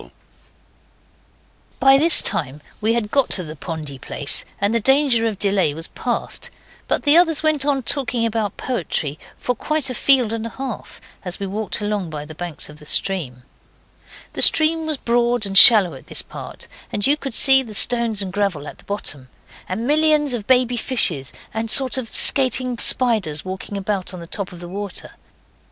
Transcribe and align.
By 1.79 1.99
this 1.99 2.23
time 2.23 2.61
we 2.81 2.93
had 2.93 3.11
got 3.11 3.37
by 3.37 3.43
the 3.43 3.55
pondy 3.55 3.99
place 3.99 4.45
and 4.59 4.73
the 4.73 4.79
danger 4.79 5.27
of 5.27 5.37
delay 5.37 5.75
was 5.75 5.89
past; 5.89 6.49
but 6.87 7.03
the 7.03 7.15
others 7.19 7.43
went 7.43 7.65
on 7.67 7.83
talking 7.83 8.25
about 8.25 8.57
poetry 8.57 9.19
for 9.37 9.53
quite 9.53 9.91
a 9.91 9.93
field 9.93 10.33
and 10.33 10.47
a 10.47 10.49
half, 10.49 10.99
as 11.23 11.39
we 11.39 11.45
walked 11.45 11.81
along 11.81 12.09
by 12.09 12.25
the 12.25 12.33
banks 12.33 12.67
of 12.67 12.79
the 12.79 12.85
stream. 12.87 13.43
The 14.33 14.41
stream 14.41 14.87
was 14.87 14.97
broad 14.97 15.45
and 15.45 15.55
shallow 15.55 15.93
at 15.93 16.07
this 16.07 16.23
part, 16.23 16.67
and 16.91 17.05
you 17.05 17.15
could 17.15 17.35
see 17.35 17.61
the 17.61 17.75
stones 17.75 18.23
and 18.23 18.33
gravel 18.33 18.67
at 18.67 18.79
the 18.79 18.85
bottom, 18.85 19.29
and 19.69 19.85
millions 19.85 20.33
of 20.33 20.47
baby 20.47 20.77
fishes, 20.77 21.31
and 21.53 21.69
a 21.69 21.71
sort 21.71 21.97
of 21.99 22.15
skating 22.15 22.79
spiders 22.79 23.45
walking 23.45 23.77
about 23.77 24.15
on 24.15 24.19
the 24.19 24.25
top 24.25 24.51
of 24.51 24.61
the 24.61 24.67
water. 24.67 25.11